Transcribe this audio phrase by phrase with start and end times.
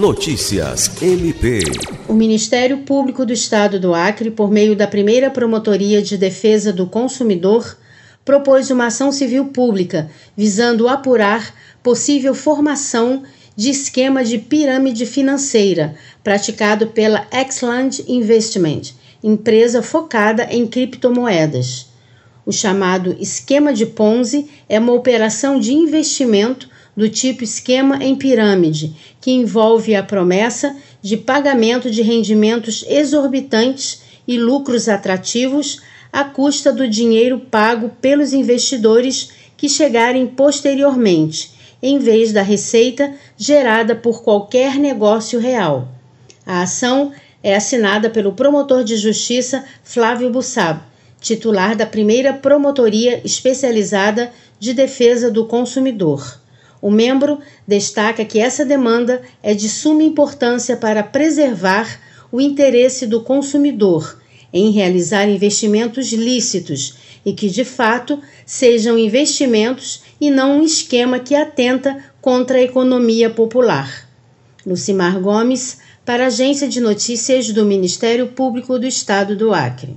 [0.00, 1.60] Notícias MP.
[2.08, 6.86] O Ministério Público do Estado do Acre, por meio da primeira Promotoria de Defesa do
[6.86, 7.76] Consumidor,
[8.24, 13.24] propôs uma ação civil pública visando apurar possível formação
[13.54, 21.88] de esquema de pirâmide financeira praticado pela Exland Investment, empresa focada em criptomoedas.
[22.46, 26.70] O chamado esquema de Ponzi é uma operação de investimento
[27.00, 34.36] do tipo esquema em pirâmide, que envolve a promessa de pagamento de rendimentos exorbitantes e
[34.36, 35.80] lucros atrativos
[36.12, 43.94] à custa do dinheiro pago pelos investidores que chegarem posteriormente, em vez da receita gerada
[43.94, 45.88] por qualquer negócio real.
[46.44, 47.12] A ação
[47.42, 50.82] é assinada pelo promotor de justiça Flávio Bussab,
[51.18, 56.38] titular da primeira promotoria especializada de defesa do consumidor.
[56.80, 62.00] O membro destaca que essa demanda é de suma importância para preservar
[62.32, 64.18] o interesse do consumidor
[64.52, 71.34] em realizar investimentos lícitos e que, de fato, sejam investimentos e não um esquema que
[71.34, 74.08] atenta contra a economia popular.
[74.66, 79.96] Lucimar Gomes, para a Agência de Notícias do Ministério Público do Estado do Acre.